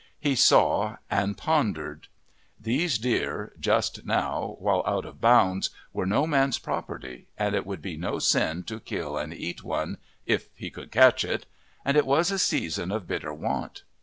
He 0.19 0.33
saw 0.35 0.95
and 1.11 1.37
pondered. 1.37 2.07
These 2.59 2.97
deer, 2.97 3.53
just 3.59 4.03
now, 4.03 4.55
while 4.57 4.81
out 4.87 5.05
of 5.05 5.21
bounds, 5.21 5.69
were 5.93 6.07
no 6.07 6.25
man's 6.25 6.57
property, 6.57 7.27
and 7.37 7.53
it 7.53 7.67
would 7.67 7.83
be 7.83 7.97
no 7.97 8.17
sin 8.17 8.63
to 8.63 8.79
kill 8.79 9.15
and 9.15 9.31
eat 9.31 9.63
one 9.63 9.99
if 10.25 10.49
he 10.55 10.71
could 10.71 10.91
catch 10.91 11.23
it! 11.23 11.45
and 11.85 11.95
it 11.95 12.07
was 12.07 12.31
a 12.31 12.39
season 12.39 12.91
of 12.91 13.05
bitter 13.05 13.31
want. 13.31 13.83